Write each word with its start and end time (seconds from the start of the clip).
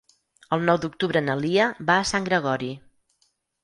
El 0.57 0.63
nou 0.69 0.79
d'octubre 0.85 1.23
na 1.27 1.37
Lia 1.43 1.69
va 1.93 2.01
a 2.01 2.09
Sant 2.15 2.29
Gregori. 2.33 2.75